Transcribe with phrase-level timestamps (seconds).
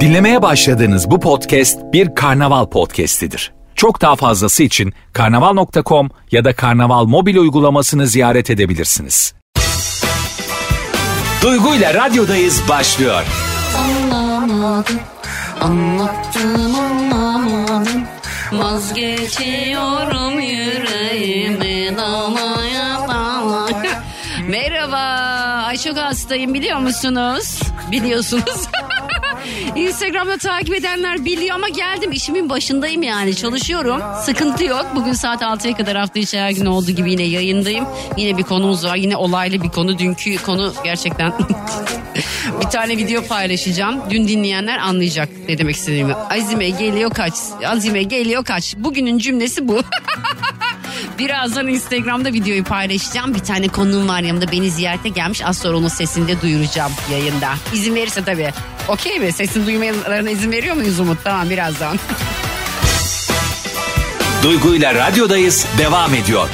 [0.00, 3.52] Dinlemeye başladığınız bu podcast bir karnaval podcastidir.
[3.74, 9.34] Çok daha fazlası için karnaval.com ya da karnaval mobil uygulamasını ziyaret edebilirsiniz.
[11.42, 13.22] Duygu ile radyodayız başlıyor.
[13.78, 15.00] Anlamadım,
[15.60, 18.02] anlattım anlamadım.
[18.52, 22.59] Vazgeçiyorum yüreğimi dalaya
[25.70, 27.60] ay çok hastayım biliyor musunuz?
[27.92, 28.44] Biliyorsunuz.
[29.76, 34.02] Instagram'da takip edenler biliyor ama geldim işimin başındayım yani çalışıyorum.
[34.24, 34.86] Sıkıntı yok.
[34.94, 37.86] Bugün saat 6'ya kadar hafta içi her gün olduğu gibi yine yayındayım.
[38.16, 38.96] Yine bir konumuz var.
[38.96, 39.98] Yine olaylı bir konu.
[39.98, 41.32] Dünkü konu gerçekten
[42.60, 44.00] bir tane video paylaşacağım.
[44.10, 46.14] Dün dinleyenler anlayacak ne demek istediğimi.
[46.14, 47.34] Azime geliyor kaç.
[47.66, 48.76] Azime geliyor kaç.
[48.76, 49.80] Bugünün cümlesi bu.
[51.24, 53.34] Birazdan Instagram'da videoyu paylaşacağım.
[53.34, 55.42] Bir tane konuğum var yanımda beni ziyarete gelmiş.
[55.44, 57.54] Az sonra onun sesini de duyuracağım yayında.
[57.74, 58.52] İzin verirse tabii.
[58.88, 59.32] Okey mi?
[59.32, 61.18] Sesini duymalarına izin veriyor muyuz Umut?
[61.24, 61.98] Tamam birazdan.
[64.42, 66.48] Duygu ile radyodayız devam ediyor.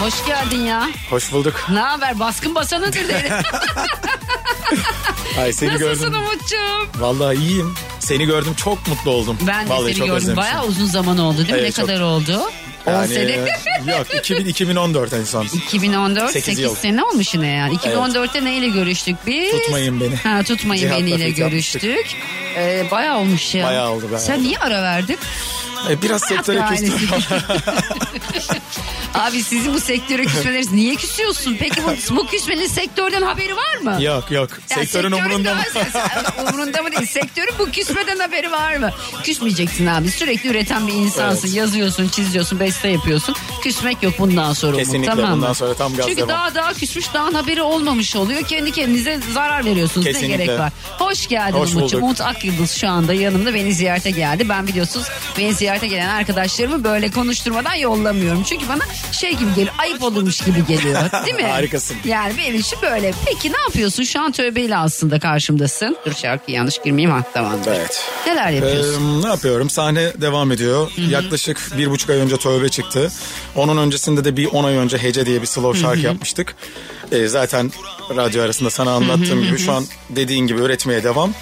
[0.00, 0.88] Hoş geldin ya.
[1.10, 1.66] Hoş bulduk.
[1.72, 2.18] Ne haber?
[2.18, 3.32] Baskın basanıdır dedi.
[5.40, 6.22] Ay seni Nasılsın gördüm.
[6.22, 7.02] Umut'cum?
[7.02, 7.74] Vallahi iyiyim.
[8.00, 9.38] Seni gördüm çok mutlu oldum.
[9.46, 10.16] Ben de Vallahi seni çok gördüm.
[10.16, 10.36] özlemişim.
[10.36, 11.54] Bayağı uzun zaman oldu değil mi?
[11.54, 11.86] Evet, ne çok.
[11.86, 12.40] kadar oldu?
[12.86, 13.32] 10 Yani, sene.
[13.96, 15.44] yok 2000, 2014 en son.
[15.44, 16.74] 2014 Sekiz 8 yıl.
[16.74, 17.74] sene olmuş yine yani.
[17.76, 19.50] 2014'te neyle görüştük biz?
[19.52, 20.16] Tutmayın beni.
[20.16, 21.82] Ha tutmayın Cihat'la beniyle fit yapmıştık.
[21.82, 22.16] görüştük.
[22.56, 23.66] Ee, bayağı olmuş ya.
[23.66, 24.42] Bayağı oldu, bayağı Sen oldu.
[24.42, 25.18] niye ara verdin?
[25.90, 26.92] E, biraz sektöre küstüm.
[29.14, 31.56] Abi sizin bu sektöre küsmeleriniz niye küsüyorsun?
[31.60, 34.02] Peki bu, bu küsmenin sektörden haberi var mı?
[34.02, 34.48] yok yok.
[34.70, 35.60] Ya Sektörün umurunda mı?
[36.48, 37.06] umurunda mı değil?
[37.06, 38.90] Sektörün bu küsmeden haberi var mı?
[39.22, 40.10] Küsmeyeceksin abi.
[40.10, 41.48] Sürekli üreten bir insansın.
[41.48, 41.56] Evet.
[41.56, 43.34] Yazıyorsun, çiziyorsun, beste yapıyorsun.
[43.62, 44.76] Küsmek yok bundan sonra.
[44.76, 45.36] Kesinlikle, tamam mı?
[45.36, 46.28] bundan sonra tam gaz Çünkü devam.
[46.28, 48.42] daha daha küsmüş daha haberi olmamış oluyor.
[48.42, 50.06] Kendi kendinize zarar veriyorsunuz.
[50.06, 50.44] Ne Kesinlikle.
[50.44, 50.72] gerek var?
[50.98, 52.02] Hoş geldin Hoş Umut'cum.
[52.02, 54.48] Umut Akyıldız şu anda yanımda beni ziyarete geldi.
[54.48, 55.06] Ben biliyorsunuz
[55.38, 58.42] beni ziyarete gelen arkadaşlarımı böyle konuşturmadan yollamıyorum.
[58.42, 59.74] Çünkü bana şey gibi geliyor.
[59.78, 61.00] Ayıp olurmuş gibi geliyor.
[61.26, 61.42] Değil mi?
[61.50, 61.96] Harikasın.
[62.04, 63.12] Yani benim için böyle.
[63.26, 64.02] Peki ne yapıyorsun?
[64.02, 65.96] Şu an tövbeyle aslında karşımdasın.
[66.06, 67.58] Dur şarkı yanlış girmeyeyim ha tamam.
[67.66, 68.04] Evet.
[68.26, 69.22] Neler Ee, yapıyorsun?
[69.22, 69.70] ne yapıyorum?
[69.70, 70.90] Sahne devam ediyor.
[71.08, 73.10] Yaklaşık bir buçuk ay önce Tövbe çıktı.
[73.56, 76.54] Onun öncesinde de bir on ay önce Hece diye bir slow şarkı yapmıştık.
[77.12, 77.72] Ee, zaten
[78.16, 81.34] radyo arasında sana anlattığım gibi şu an dediğin gibi üretmeye devam.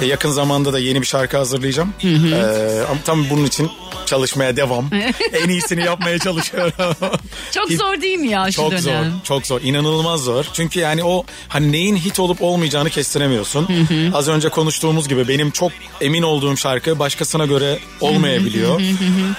[0.00, 1.94] Ee, yakın zamanda da yeni bir şarkı hazırlayacağım.
[2.04, 3.70] Ee, ama tam bunun için
[4.12, 4.90] çalışmaya devam.
[5.32, 6.72] en iyisini yapmaya çalışıyorum.
[7.52, 8.82] Çok zor değil mi ya şu çok dönem?
[8.82, 9.60] zor, çok zor.
[9.60, 10.44] İnanılmaz zor.
[10.52, 13.68] Çünkü yani o hani neyin hit olup olmayacağını kestiremiyorsun.
[14.14, 18.80] Az önce konuştuğumuz gibi benim çok emin olduğum şarkı başkasına göre olmayabiliyor.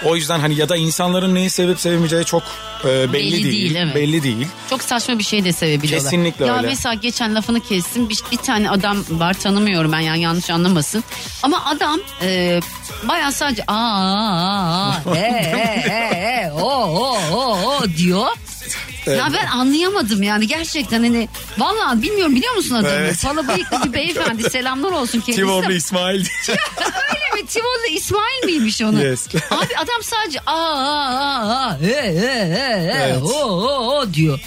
[0.06, 2.44] o yüzden hani ya da insanların neyi sevip sevmeyeceği çok
[2.84, 3.52] e, belli, Belli değil.
[3.52, 3.96] değil, evet.
[3.96, 4.48] Belli değil.
[4.70, 6.12] Çok saçma bir şey de sevebiliyorlar.
[6.12, 6.68] Kesinlikle ya öyle.
[6.68, 8.10] mesela geçen lafını kestim.
[8.10, 11.04] Bir, bir tane adam var tanımıyorum ben yani yanlış anlamasın.
[11.44, 12.60] Ama adam e,
[13.04, 15.94] bayağı sadece aa, aa, aa, e, e, e,
[16.48, 18.28] e, o, o, o, o diyor.
[19.08, 22.94] Ya ben anlayamadım yani gerçekten hani vallahi bilmiyorum biliyor musun adamı?
[22.96, 23.24] Evet.
[23.24, 25.36] Pala bıyıklı bir beyefendi selamlar olsun kendisi.
[25.36, 26.26] Tivorlu İsmail.
[26.50, 27.48] Öyle mi?
[27.48, 29.04] Tivol'la İsmail miymiş onu?
[29.04, 29.28] Yes.
[29.36, 33.22] Abi adam sadece aa aa aa aa e, e, e, e, Evet.
[33.24, 34.40] o, o, o diyor.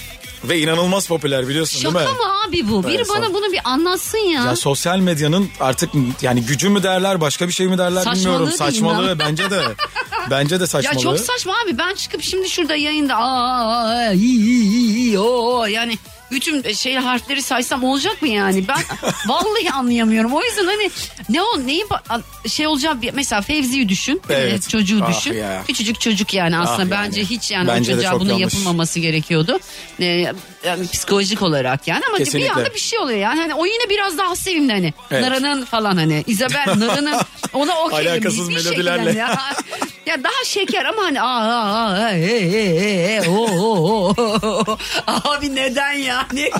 [0.44, 2.14] Ve inanılmaz popüler biliyorsun Şaka değil mi?
[2.14, 2.86] mı abi bu?
[2.86, 4.44] Biri Evet, bana bunu bir anlatsın ya.
[4.44, 5.90] Ya sosyal medyanın artık
[6.22, 8.50] yani gücü mü derler başka bir şey mi derler Saçmalığı bilmiyorum.
[8.58, 9.62] Saçmalığı bence de.
[10.30, 11.02] Bence de ya saçmalığı.
[11.02, 11.78] çok saçma abi.
[11.78, 15.98] Ben çıkıp şimdi şurada yayında aa, iyi, iyi, iyi, o, yani
[16.30, 18.68] bütün şey harfleri saysam olacak mı yani?
[18.68, 18.78] Ben
[19.26, 20.32] vallahi anlayamıyorum.
[20.32, 20.90] O yüzden hani
[21.28, 24.22] ne ol neyi ba- şey olacak bir- mesela Fevzi'yi düşün.
[24.30, 24.66] Evet.
[24.66, 25.34] Ee, çocuğu Ah düşün.
[25.34, 25.62] ya.
[25.66, 27.30] Küçücük çocuk yani aslında Ah bence yani.
[27.30, 28.54] hiç yani Bence o çocuğa bunun yanlış.
[28.54, 29.58] yapılmaması gerekiyordu.
[30.00, 30.32] Ee,
[30.64, 32.52] yani psikolojik olarak yani ama bir Kesinlikle.
[32.52, 33.40] anda bir şey oluyor yani.
[33.40, 34.94] Hani o yine biraz daha sevimli hani.
[35.10, 35.22] Evet.
[35.22, 36.24] Nara'nın falan hani.
[36.26, 37.16] Isabel Nara'nın
[37.52, 38.12] ona okeyim.
[38.12, 39.18] Alakasız bir melodilerle.
[39.18, 39.38] Ya.
[40.06, 44.78] Ya daha şeker ama hani aa, aa, aa, e, e, e, o, o, o.
[45.06, 46.40] Abi neden yani?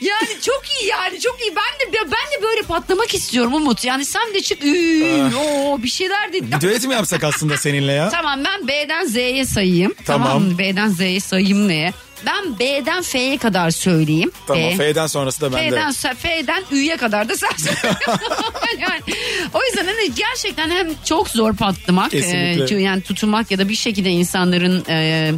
[0.00, 1.54] yani çok iyi yani çok iyi.
[1.56, 3.84] Ben de ben de böyle patlamak istiyorum Umut.
[3.84, 6.52] Yani sen de çık üü, o bir şeyler de.
[6.52, 8.08] Bir düet mi yapsak aslında seninle ya?
[8.08, 9.94] Tamam ben B'den Z'ye sayayım.
[10.06, 10.28] Tamam.
[10.28, 10.58] Tamam.
[10.58, 11.92] B'den Z'ye sayayım neye?
[12.26, 14.30] Ben B'den F'ye kadar söyleyeyim.
[14.46, 14.76] Tamam B.
[14.76, 15.70] F'den sonrası da bende.
[15.70, 17.50] F'den, F'den Ü'ye kadar da sen
[18.80, 19.00] yani,
[19.54, 22.10] O yüzden hani gerçekten hem çok zor patlamak.
[22.10, 22.76] Kesinlikle.
[22.76, 25.32] e, yani tutunmak ya da bir şekilde insanların e,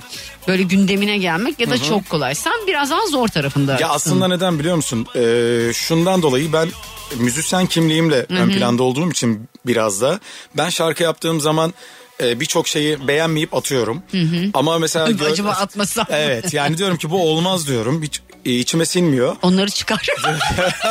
[0.49, 2.35] böyle gündemine gelmek ya da çok kolay.
[2.35, 3.79] Sen biraz daha zor tarafında.
[3.81, 5.07] Ya aslında neden biliyor musun?
[5.17, 6.69] Ee, şundan dolayı ben
[7.17, 10.21] müzisyen kimliğimle ön planda olduğum için biraz da
[10.57, 11.75] ben şarkı yaptığım zaman
[12.23, 14.03] e, birçok şeyi beğenmeyip atıyorum.
[14.55, 16.06] Ama mesela gör- Acaba atmasam?
[16.11, 18.03] Evet yani diyorum ki bu olmaz diyorum.
[18.03, 19.37] Hiç e, içime sinmiyor.
[19.43, 20.06] Onları çıkar.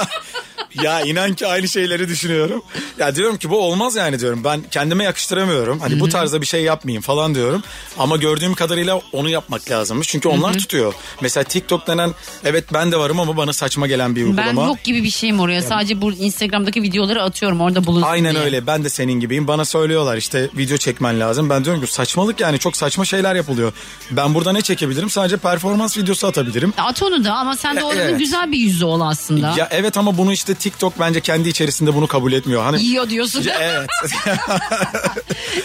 [0.84, 2.62] ya inan ki aynı şeyleri düşünüyorum.
[3.00, 4.44] Ya diyorum ki bu olmaz yani diyorum.
[4.44, 5.80] Ben kendime yakıştıramıyorum.
[5.80, 7.64] Hani bu tarzda bir şey yapmayayım falan diyorum.
[7.98, 10.08] Ama gördüğüm kadarıyla onu yapmak lazımmış.
[10.08, 10.94] Çünkü onlar tutuyor.
[11.22, 12.14] Mesela TikTok denen
[12.46, 14.66] evet ben de varım ama bana saçma gelen bir Ben uygulama.
[14.66, 15.62] yok gibi bir şeyim oraya.
[15.62, 18.44] Sadece bu Instagram'daki videoları atıyorum orada bulunsun Aynen diye.
[18.44, 18.68] öyle.
[18.68, 19.48] Ben de senin gibiyim.
[19.48, 21.50] Bana söylüyorlar işte video çekmen lazım.
[21.50, 23.74] Ben diyorum ki saçmalık yani çok saçma şeyler yapılıyor.
[24.12, 25.10] Ben burada ne çekebilirim?
[25.10, 26.74] Sadece performans videosu atabilirim.
[26.78, 28.20] At onu da ama sen de E, oranın evet.
[28.20, 29.54] güzel bir yüzü ol aslında.
[29.58, 32.64] Ya evet ama bunu işte TikTok bence kendi içerisinde bunu kabul etmiyor.
[32.64, 33.44] Hani Yiyor diyorsun.
[33.44, 33.90] Ya evet.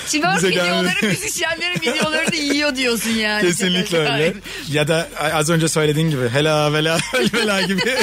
[0.06, 3.42] Twerk videoları müzisyenlerin videolarını yiyor diyorsun yani.
[3.42, 4.34] Kesinlikle öyle.
[4.68, 6.98] Ya da az önce söylediğin gibi hela vela
[7.34, 7.82] vela gibi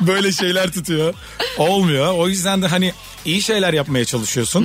[0.00, 1.14] böyle şeyler tutuyor.
[1.56, 2.14] Olmuyor.
[2.14, 2.92] O yüzden de hani
[3.24, 4.64] iyi şeyler yapmaya çalışıyorsun.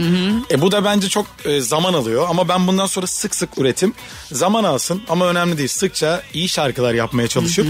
[0.52, 3.94] E bu da bence çok e, zaman alıyor ama ben bundan sonra sık sık üretim
[4.32, 5.70] zaman alsın ama önemli değil.
[5.70, 7.68] Sıkça iyi şarkılar yapmaya çalışıp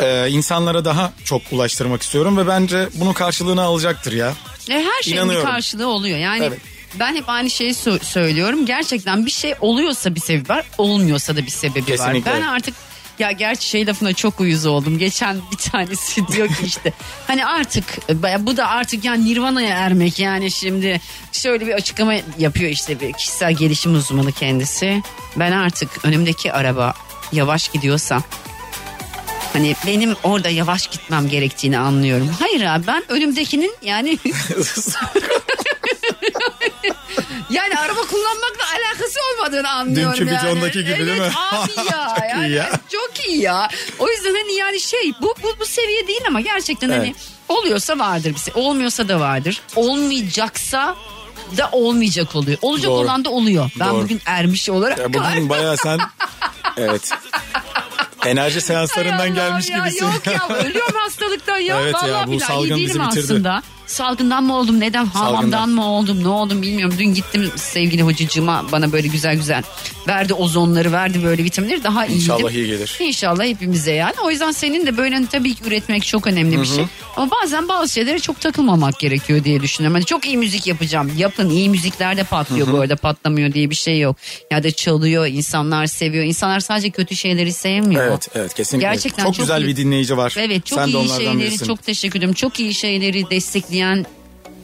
[0.00, 4.32] e, insanlara daha çok ulaştırmak istiyorum ve bence bunun karşılığını alacaktır ya.
[4.70, 5.46] E, her şeyin İnanıyorum.
[5.46, 6.18] bir karşılığı oluyor.
[6.18, 6.58] Yani Evet.
[6.98, 8.66] ben hep aynı şeyi sö- söylüyorum.
[8.66, 12.30] Gerçekten bir şey oluyorsa bir sebebi var, olmuyorsa da bir sebebi Kesinlikle.
[12.30, 12.38] var.
[12.40, 12.74] Ben artık
[13.18, 14.98] ya gerçi şey lafına çok uyuz oldum.
[14.98, 16.92] Geçen bir tanesi diyor ki işte
[17.26, 21.00] hani artık e, bu da artık yani Nirvana'ya ermek yani şimdi
[21.32, 25.02] şöyle bir açıklama yapıyor işte bir kişisel gelişim uzmanı kendisi.
[25.36, 26.94] Ben artık önümdeki araba
[27.32, 28.22] yavaş gidiyorsa
[29.54, 32.30] Hani benim orada yavaş gitmem gerektiğini anlıyorum.
[32.40, 34.18] Hayır abi ben önümdekinin yani
[37.50, 40.46] yani araba kullanmakla alakası olmadığını anlıyorum Dünkü yani.
[40.46, 41.30] bidondaki gibi evet, değil mi?
[41.52, 42.08] abi ya.
[42.08, 42.70] Çok iyi yani, ya.
[42.92, 43.68] Çok iyi ya.
[43.98, 47.16] O yüzden hani yani şey bu, bu, bu seviye değil ama gerçekten hani Evet.
[47.48, 48.52] oluyorsa vardır bir şey.
[48.56, 49.60] Olmuyorsa da vardır.
[49.76, 50.96] Olmayacaksa
[51.56, 52.58] da olmayacak oluyor.
[52.62, 53.00] Olacak Doğru.
[53.04, 53.70] olan da oluyor.
[53.80, 54.02] Ben Doğru.
[54.02, 55.98] bugün ermiş olarak Ya bugün bayağı sen
[56.76, 57.10] evet.
[58.26, 60.06] Enerji seanslarından gelmiş ya, gibisin.
[60.06, 61.80] Yok ya ölüyorum hastalıktan ya.
[61.82, 63.20] Evet ya, Vallahi bu billahi salgın bizi bitirdi.
[63.24, 63.62] aslında.
[63.86, 65.68] Salgından mı oldum neden Salgından.
[65.68, 66.96] mı oldum ne oldum bilmiyorum.
[66.98, 69.62] Dün gittim sevgili hocacığıma bana böyle güzel güzel
[70.08, 72.16] verdi ozonları verdi böyle vitaminleri daha iyiydim.
[72.16, 72.96] İnşallah iyi gelir.
[73.00, 74.14] İnşallah hepimize yani.
[74.24, 76.84] O yüzden senin de böyle hani tabii ki üretmek çok önemli bir şey.
[77.16, 79.94] Ama bazen bazı şeylere çok takılmamak gerekiyor diye düşünüyorum.
[79.94, 81.12] Hani çok iyi müzik yapacağım.
[81.16, 84.16] Yapın iyi müzikler de patlıyor bu arada patlamıyor diye bir şey yok.
[84.50, 86.24] Ya da çalıyor insanlar seviyor.
[86.24, 88.06] İnsanlar sadece kötü şeyleri sevmiyor.
[88.06, 88.88] Evet evet kesinlikle.
[88.88, 89.68] Gerçekten çok, çok güzel iyi.
[89.68, 90.34] bir dinleyici var.
[90.38, 91.66] Evet çok Sen iyi şeyleri birisin.
[91.66, 92.32] çok teşekkür ederim.
[92.34, 93.30] Çok iyi şeyleri
[93.74, 94.06] destekleyen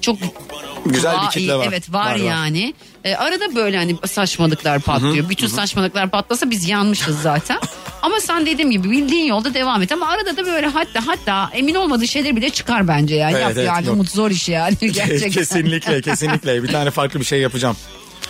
[0.00, 0.16] çok
[0.86, 1.66] Güzel bir kitle var.
[1.68, 2.16] Evet var, Var, var.
[2.16, 2.74] yani.
[3.04, 5.28] Ee, arada böyle hani saçmalıklar patlıyor.
[5.28, 7.58] Bütün saçmalıklar patlasa biz yanmışız zaten.
[8.02, 9.92] ama sen dediğim gibi bildiğin yolda devam et.
[9.92, 13.32] Ama arada da böyle hatta hatta emin olmadığı şeyler bile çıkar bence yani.
[13.32, 13.94] Evet, Yap evet, yani yok.
[13.94, 15.30] umut zor iş yani gerçekten.
[15.30, 16.62] kesinlikle kesinlikle.
[16.62, 17.76] Bir tane farklı bir şey yapacağım.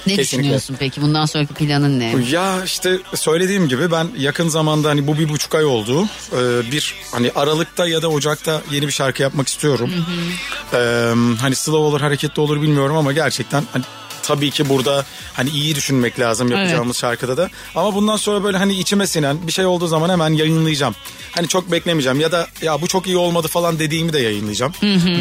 [0.07, 0.23] Ne kesinlikle.
[0.23, 2.15] düşünüyorsun peki bundan sonraki planın ne?
[2.31, 6.05] Ya işte söylediğim gibi ben yakın zamanda hani bu bir buçuk ay oldu.
[6.33, 9.91] Ee, bir hani Aralık'ta ya da Ocak'ta yeni bir şarkı yapmak istiyorum.
[10.75, 10.77] Ee,
[11.41, 13.85] hani slow olur hareketli olur bilmiyorum ama gerçekten hani
[14.35, 17.51] tabii ki burada hani iyi düşünmek lazım yapacağımız şarkıda da.
[17.75, 20.95] Ama bundan sonra böyle hani içime sinen bir şey olduğu zaman hemen yayınlayacağım.
[21.33, 24.73] Hani çok beklemeyeceğim ya da ya bu çok iyi olmadı falan dediğimi de yayınlayacağım.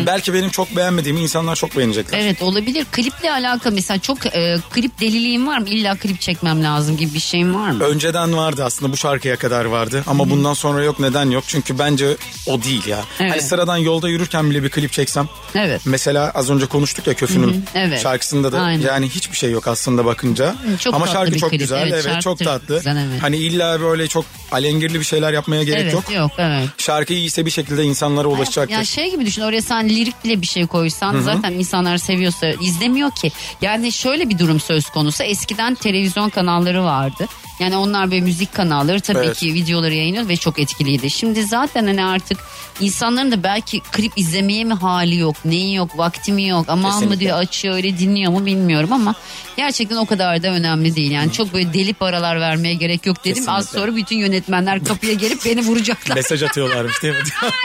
[0.05, 2.19] Belki benim çok beğenmediğimi insanlar çok beğenecekler.
[2.19, 2.85] Evet olabilir.
[2.91, 5.69] Kliple alakalı mesela çok e, klip deliliğin var mı?
[5.69, 7.83] İlla klip çekmem lazım gibi bir şeyin var mı?
[7.83, 12.17] Önceden vardı aslında bu şarkıya kadar vardı ama bundan sonra yok neden yok çünkü bence
[12.47, 12.99] o değil ya.
[13.19, 13.31] Evet.
[13.31, 15.29] Hani sıradan yolda yürürken bile bir klip çeksem.
[15.55, 15.81] Evet.
[15.85, 18.01] Mesela az önce konuştuk ya Köfün'ün Evet.
[18.01, 18.87] şarkısında da Aynen.
[18.87, 20.55] yani hiçbir şey yok aslında bakınca.
[20.79, 21.59] çok ama şarkı çok klip.
[21.59, 22.77] güzel Evet, evet, şarkı çok tatlı.
[22.77, 23.21] güzel, evet.
[23.21, 26.13] Hani illa böyle çok alengirli bir şeyler yapmaya gerek evet, yok.
[26.13, 26.69] yok evet.
[26.77, 28.75] Şarkı iyiyse bir şekilde insanlara ulaşacaktır.
[28.75, 33.11] Ya şey gibi düşün oraya sen lirik bile bir şey koysan zaten insanlar seviyorsa izlemiyor
[33.11, 33.31] ki.
[33.61, 37.27] Yani şöyle bir durum söz konusu eskiden televizyon kanalları vardı.
[37.59, 39.37] Yani onlar böyle müzik kanalları tabii Evet.
[39.37, 41.09] ki videoları yayınlıyor ve çok etkiliydi.
[41.11, 42.37] Şimdi zaten hani artık
[42.81, 46.99] insanların da belki klip izlemeye mi hali yok, neyi yok, vakti mi yok, aman mı
[46.99, 47.19] Kesinlikle.
[47.19, 49.15] diyor açıyor öyle dinliyor mu bilmiyorum ama
[49.57, 51.11] gerçekten o kadar da önemli değil.
[51.11, 53.43] Yani çok böyle deli paralar vermeye gerek yok dedim.
[53.47, 53.79] Az Kesinlikle.
[53.85, 56.15] sonra bütün yönetmenler kapıya gelip beni vuracaklar.
[56.15, 57.19] Mesaj atıyorlarmış değil mi?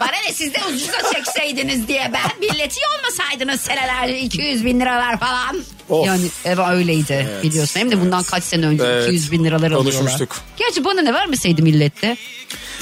[0.00, 5.62] Bana ne siz de ucuza çekseydiniz diye ben milleti olmasaydınız senelerce 200 bin liralar falan.
[5.88, 6.06] Of.
[6.06, 7.80] Yani eve öyleydi biliyorsun.
[7.80, 9.06] Hem de bundan kaç sene önce Evet.
[9.06, 9.92] 200 bin liralar alıyorlar.
[9.92, 10.36] Konuşmuştuk.
[10.56, 12.16] Gerçi bana ne vermeseydi millette.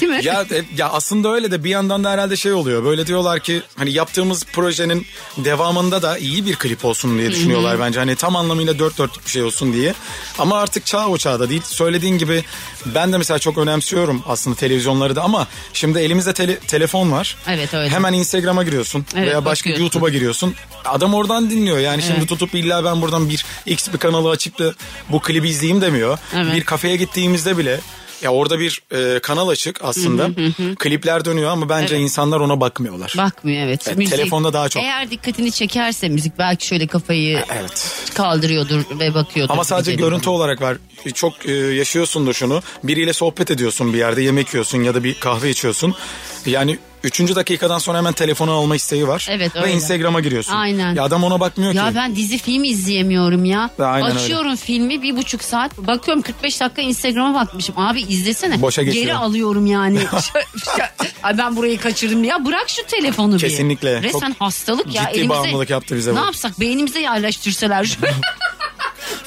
[0.01, 0.19] Değil mi?
[0.23, 2.83] ya e, ya aslında öyle de bir yandan da herhalde şey oluyor.
[2.85, 5.05] Böyle diyorlar ki hani yaptığımız projenin
[5.37, 7.99] devamında da iyi bir klip olsun diye düşünüyorlar bence.
[7.99, 9.93] Hani tam anlamıyla dört dörtlük bir şey olsun diye.
[10.39, 11.61] Ama artık çağ o çağda değil.
[11.65, 12.43] Söylediğin gibi
[12.85, 17.37] ben de mesela çok önemsiyorum aslında televizyonları da ama şimdi elimizde tele- telefon var.
[17.47, 17.89] Evet, öyle.
[17.89, 19.69] Hemen Instagram'a giriyorsun Evet, veya başka.
[19.69, 20.55] YouTube'a giriyorsun.
[20.85, 21.77] Adam oradan dinliyor.
[21.79, 22.29] Yani şimdi Evet.
[22.29, 24.73] tutup illa ben buradan bir X bir kanalı açıp da
[25.09, 26.17] bu klibi izleyeyim demiyor.
[26.35, 26.55] Evet.
[26.55, 27.79] Bir kafeye gittiğimizde bile
[28.21, 30.29] Ya orada bir e, kanal açık aslında.
[30.75, 33.13] Klipler dönüyor ama bence insanlar ona bakmıyorlar.
[33.17, 33.87] Bakmıyor evet.
[33.87, 34.83] Evet, telefonda daha çok.
[34.83, 37.91] Eğer dikkatini çekerse müzik belki şöyle kafayı Evet.
[38.13, 39.53] kaldırıyordur ve bakıyordur.
[39.53, 40.35] Ama sadece gibi görüntü bana.
[40.35, 40.77] olarak var.
[41.13, 42.61] Çok e, yaşıyorsundur şunu.
[42.83, 45.95] Biriyle sohbet ediyorsun bir yerde yemek yiyorsun ya da bir kahve içiyorsun.
[46.45, 49.27] Yani üçüncü dakikadan sonra hemen telefonu alma isteği var.
[49.29, 49.73] Evet, Ve öyle.
[49.73, 50.53] Instagram'a giriyorsun.
[50.53, 50.95] Aynen.
[50.95, 51.95] Ya adam ona bakmıyor Ya ki.
[51.95, 53.69] ben dizi film izleyemiyorum ya.
[53.79, 54.19] Aynen öyle.
[54.19, 55.77] Açıyorum filmi bir buçuk saat.
[55.77, 57.75] Bakıyorum 45 dakika Instagram'a bakmışım.
[57.77, 58.61] Abi izlesene.
[58.61, 59.05] Boşa geçiyor.
[59.05, 59.99] Geri alıyorum yani.
[61.23, 62.45] Ay ben burayı kaçırdım ya.
[62.45, 63.39] Bırak şu telefonu bir.
[63.39, 64.01] Kesinlikle.
[64.01, 65.11] Resmen Çok hastalık ya.
[65.13, 66.25] ciddi bağımlılık yaptı bize Ne bu.
[66.25, 67.97] yapsak beynimize yerleştirseler.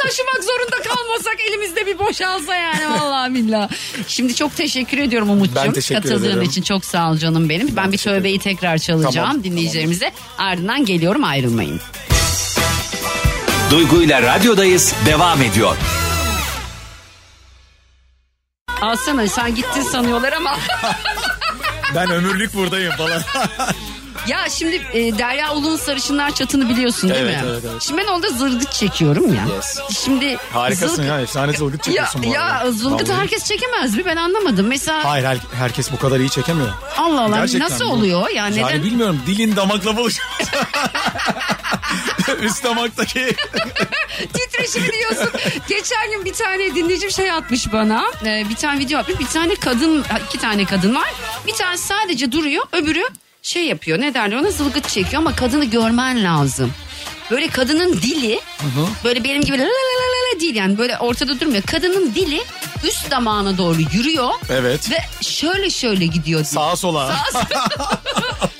[0.02, 3.68] Taşımak zorunda kalmasak elimizde bir boşalsa yani vallahi billah.
[4.08, 5.56] Şimdi çok teşekkür ediyorum Umut'cum.
[5.56, 6.42] Ben teşekkür Katıldığın ederim.
[6.42, 7.76] için çok sağ ol canım benim.
[7.76, 9.44] Ben, bir teşekkür tövbeyi tekrar çalacağım Tamam.
[9.44, 10.12] dinleyicilerimize.
[10.38, 11.80] Ardından geliyorum ayrılmayın.
[13.70, 15.76] Duygu ile radyodayız devam ediyor.
[18.80, 20.58] Alsana sen gittin sanıyorlar ama.
[21.94, 23.22] Ben ömürlük buradayım falan.
[24.26, 27.48] ya şimdi e, Derya Ulu'nun Sarışınlar Çatı'nı biliyorsun değil Evet, mi?
[27.50, 27.82] evet, evet.
[27.82, 29.44] Şimdi ben orada zılgıt çekiyorum ya.
[29.56, 29.78] Yes.
[30.04, 31.20] Şimdi Harikasın zılgıt- ya.
[31.20, 32.64] Efsane zılgıt Ya, çekiyorsun bu arada.
[32.64, 33.20] ya zılgıtı Vallahi.
[33.22, 34.02] herkes çekemez mi?
[34.06, 34.66] Ben anlamadım.
[34.66, 36.68] Mesela Hayır her- herkes bu kadar iyi çekemiyor.
[36.98, 38.28] Allah Allah Gerçekten nasıl bu- oluyor?
[38.30, 38.60] Ya neden?
[38.60, 40.28] Yani bilmiyorum dilin damakla buluşuyor.
[42.42, 43.20] Üst damaktaki.
[44.32, 45.30] Titreşimi diyorsun.
[45.68, 48.04] Geçen gün bir tane dinleyicim şey atmış bana.
[48.24, 49.18] Ee, bir tane video atmış.
[49.20, 51.12] Bir tane kadın, iki tane kadın var.
[51.46, 52.64] Bir tane sadece duruyor.
[52.72, 53.02] Öbürü
[53.42, 54.00] şey yapıyor.
[54.00, 56.72] Ne derler ona zılgıt çekiyor ama kadını görmen lazım.
[57.30, 58.40] Böyle kadının dili
[59.04, 61.62] böyle benim gibi la la la la değil yani böyle ortada durmuyor.
[61.62, 62.42] Kadının dili
[62.84, 64.30] üst damağına doğru yürüyor.
[64.50, 64.90] Evet.
[64.90, 66.44] Ve şöyle şöyle gidiyor.
[66.44, 67.16] Sağa sola.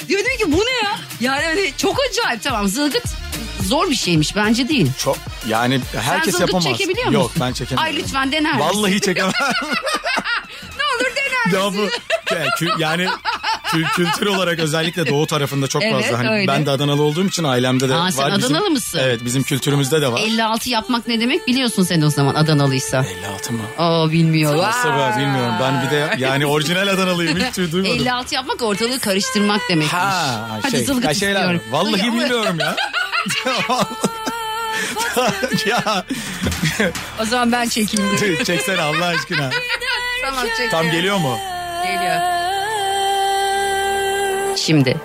[0.09, 0.99] Diyor diyor ki bu ne ya?
[1.21, 3.05] Yani hani çok acayip tamam zılgıt
[3.63, 4.91] zor bir şeymiş bence değil.
[4.99, 5.17] Çok
[5.49, 6.65] yani herkes Sen yapamaz.
[6.65, 7.21] çekebiliyor musun?
[7.21, 7.85] Yok ben çekemem.
[7.85, 8.69] Ay lütfen dener misin?
[8.69, 9.33] Vallahi çekemem.
[10.79, 11.91] Ne olur dener ya misin?
[12.31, 13.09] bu ya kü- yani
[13.73, 16.19] kü- kültür olarak özellikle doğu tarafında çok Evet, fazla.
[16.19, 16.49] Hani öyle.
[16.49, 18.11] ben de Adanalı olduğum için ailemde de Aa, var.
[18.11, 19.01] sen bizim, Adanalı mısın?
[19.03, 20.21] Evet bizim kültürümüzde de var.
[20.21, 23.05] 56 yapmak ne demek biliyorsun sen o zaman Adanalıysa.
[23.19, 23.63] 56 mı?
[23.79, 24.57] Aa bilmiyor.
[24.59, 25.55] Nasıl ben bilmiyorum.
[25.63, 27.85] Ben bir de yani orijinal Adanalıyım hiç duymadım.
[27.97, 29.93] 56 yapmak ortalığı karıştırmak demekmiş.
[29.95, 31.61] Ha, Hadi şey, zılgıt ya şeyler, istiyorum.
[31.71, 32.77] Vallahi bilmiyorum ya.
[35.67, 36.05] ya
[37.21, 38.45] O zaman ben çekeyim.
[38.45, 39.51] çeksene Allah aşkına.
[40.25, 40.71] tamam çek.
[40.71, 41.39] Tam geliyor mu?
[41.85, 42.42] Geliyor.
[44.57, 44.97] Şimdi.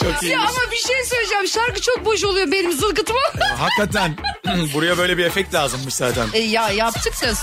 [0.00, 0.22] Çok.
[0.30, 1.46] Ya ama bir şey söyleyeceğim.
[1.48, 3.20] Şarkı çok boş oluyor benim zılgıtıma.
[3.58, 4.16] Hakikaten
[4.74, 6.26] buraya böyle bir efekt lazımmış zaten.
[6.32, 7.34] E, ya yaptık da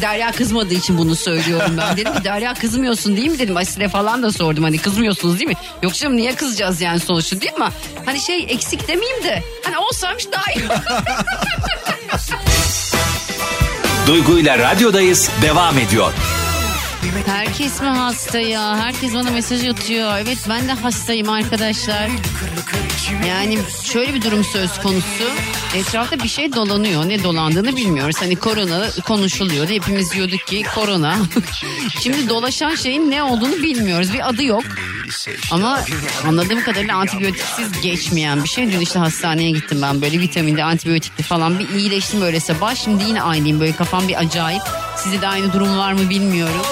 [0.00, 1.96] Derya kızmadığı için bunu söylüyorum ben.
[1.96, 3.56] Dedim ki Derya kızmıyorsun değil mi dedim.
[3.56, 5.56] Asil'e falan da sordum hani kızmıyorsunuz değil mi?
[5.82, 7.68] Yok canım niye kızacağız yani sonuçta değil mi?
[8.06, 10.64] Hani şey eksik demeyeyim de hani olsaymış daha iyi.
[14.06, 16.12] Duygu ile radyodayız devam ediyor.
[17.26, 18.76] Herkes mi hasta ya?
[18.76, 20.18] Herkes bana mesaj atıyor.
[20.18, 22.08] Evet ben de hastayım arkadaşlar.
[23.28, 25.24] Yani şöyle bir durum söz konusu.
[25.74, 27.08] Etrafta bir şey dolanıyor.
[27.08, 28.16] Ne dolandığını bilmiyoruz.
[28.20, 29.68] Hani korona konuşuluyor.
[29.68, 31.16] Hepimiz diyorduk ki korona.
[32.02, 34.12] Şimdi dolaşan şeyin ne olduğunu bilmiyoruz.
[34.12, 34.62] Bir adı yok.
[35.50, 35.80] Ama
[36.26, 38.72] anladığım kadarıyla antibiyotiksiz geçmeyen bir şey.
[38.72, 42.74] Dün işte hastaneye gittim ben böyle vitaminde antibiyotikli falan bir iyileştim böyle sabah.
[42.74, 44.62] Şimdi yine aynıyım böyle kafam bir acayip.
[44.96, 46.62] Sizde de aynı durum var mı bilmiyorum.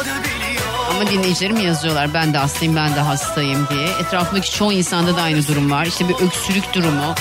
[0.90, 3.88] Ama dinleyicilerim yazıyorlar ben de hastayım ben de hastayım diye.
[3.88, 5.86] Etrafındaki çoğu insanda da aynı durum var.
[5.86, 7.14] İşte bir öksürük durumu.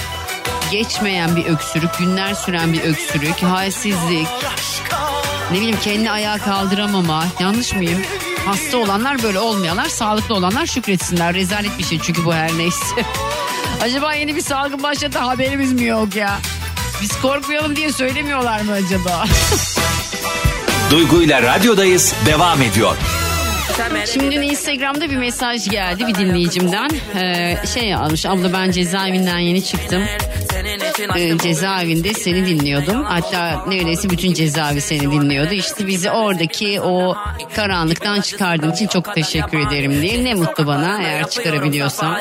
[0.71, 4.27] Geçmeyen bir öksürük, günler süren bir öksürük, halsizlik.
[5.51, 7.25] Ne bileyim kendini ayağa kaldıramama.
[7.39, 8.01] Yanlış mıyım?
[8.45, 11.33] Hasta olanlar böyle olmayanlar, sağlıklı olanlar şükretsinler.
[11.33, 12.85] Rezalet bir şey çünkü bu her neyse.
[13.81, 16.39] acaba yeni bir salgın başladı haberimiz mi yok ya?
[17.01, 19.25] Biz korkmayalım diye söylemiyorlar mı acaba?
[20.91, 22.95] Duygu ile radyodayız devam ediyor.
[24.13, 26.89] Şimdi Instagram'da bir mesaj geldi bir dinleyicimden.
[27.15, 30.03] Ee, şey yazmış abla ben cezaevinden yeni çıktım.
[31.15, 33.03] Ee, cezaevinde seni dinliyordum.
[33.03, 35.53] Hatta neredeyse bütün cezaevi seni dinliyordu.
[35.53, 37.15] İşte bizi oradaki o
[37.55, 40.23] karanlıktan çıkardığın için çok teşekkür ederim diye.
[40.23, 42.17] Ne mutlu bana eğer çıkarabiliyorsam.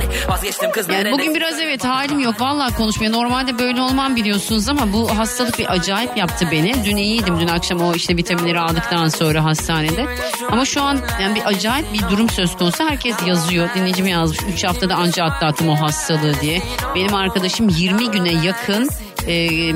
[0.93, 2.41] Yani bugün biraz evet halim yok.
[2.41, 3.11] Vallahi konuşmaya.
[3.11, 6.85] Normalde böyle olmam biliyorsunuz ama bu hastalık bir acayip yaptı beni.
[6.85, 7.41] Dün iyiydim.
[7.41, 10.07] Dün akşam o işte vitaminleri aldıktan sonra hastanede.
[10.51, 12.85] Ama şu an yani bir acayip bir durum söz konusu.
[12.85, 13.69] Herkes yazıyor.
[13.75, 14.39] Dinleyicim yazmış.
[14.55, 16.63] 3 haftada anca atlattım o hastalığı diye.
[16.95, 18.33] Benim arkadaşım 20 güne
[18.69, 18.89] yakın
[19.29, 19.75] e,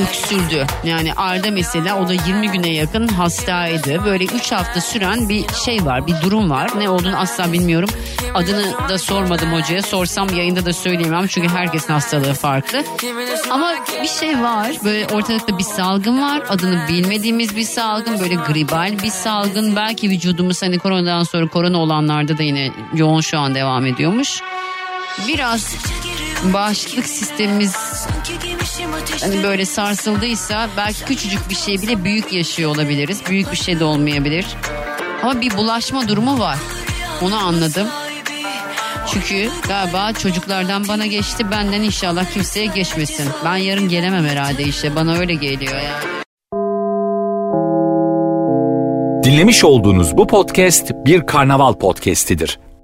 [0.00, 0.66] öksürdü.
[0.84, 4.04] Yani Arda mesela o da 20 güne yakın hastaydı.
[4.04, 6.70] Böyle 3 hafta süren bir şey var bir durum var.
[6.78, 7.88] Ne olduğunu asla bilmiyorum.
[8.34, 9.82] Adını da sormadım hocaya.
[9.82, 11.26] Sorsam yayında da söyleyemem.
[11.26, 12.84] Çünkü herkesin hastalığı farklı.
[13.50, 14.72] Ama bir şey var.
[14.84, 16.42] Böyle ortalıkta bir salgın var.
[16.48, 18.20] Adını bilmediğimiz bir salgın.
[18.20, 19.76] Böyle gribal bir salgın.
[19.76, 24.40] Belki vücudumuz hani koronadan sonra korona olanlarda da yine yoğun şu an devam ediyormuş.
[25.28, 25.76] Biraz
[26.44, 27.76] bağışıklık sistemimiz
[29.20, 33.22] hani böyle sarsıldıysa belki küçücük bir şey bile büyük yaşıyor olabiliriz.
[33.30, 34.46] Büyük bir şey de olmayabilir.
[35.22, 36.58] Ama bir bulaşma durumu var.
[37.22, 37.88] Onu anladım.
[39.12, 43.28] Çünkü galiba çocuklardan bana geçti benden inşallah kimseye geçmesin.
[43.44, 46.18] Ben yarın gelemem herhalde işte bana öyle geliyor yani.
[49.24, 52.58] Dinlemiş olduğunuz bu podcast bir karnaval podcastidir.